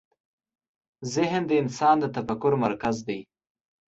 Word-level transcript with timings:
ذهن 1.13 1.41
د 1.47 1.51
انسان 1.61 1.95
د 1.99 2.05
تفکر 2.15 2.53
مرکز 2.65 2.95
دی. 3.07 3.19